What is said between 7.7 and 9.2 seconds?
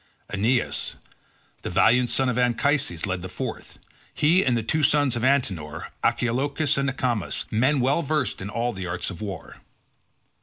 well versed in all the arts